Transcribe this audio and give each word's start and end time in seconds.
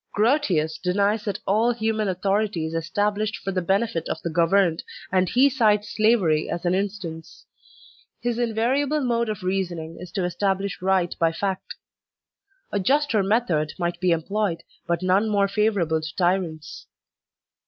Grotius* 0.15 0.79
denies 0.79 1.25
that 1.25 1.37
all 1.45 1.71
human 1.73 2.07
authority 2.07 2.65
is 2.65 2.73
established 2.73 3.37
for 3.37 3.51
the 3.51 3.61
benefit 3.61 4.09
of 4.09 4.19
the 4.23 4.31
governed, 4.31 4.81
and 5.11 5.29
he 5.29 5.47
cites 5.47 5.95
slavery 5.95 6.49
as 6.49 6.65
an 6.65 6.73
instance. 6.73 7.45
His 8.19 8.39
invariable 8.39 9.01
mode 9.01 9.29
of 9.29 9.43
reasoning 9.43 9.97
is 9.99 10.11
to 10.13 10.23
establish 10.25 10.81
right 10.81 11.15
by 11.19 11.31
fact. 11.31 11.75
A 12.71 12.79
juster 12.79 13.21
method 13.21 13.73
might 13.77 13.99
be 13.99 14.11
em 14.11 14.23
ployed, 14.23 14.61
but 14.87 15.03
none 15.03 15.29
more 15.29 15.47
favorable 15.47 16.01
to 16.01 16.15
tyrants. 16.15 16.87